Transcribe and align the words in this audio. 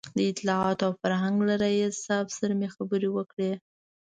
د 0.17 0.19
اطلاعاتو 0.31 0.83
او 0.87 0.93
فرهنګ 1.01 1.37
له 1.49 1.55
رییس 1.63 1.95
صاحب 2.05 2.27
سره 2.37 2.53
مې 2.59 2.69
خبرې 2.75 3.09
وکړې. 3.11 3.51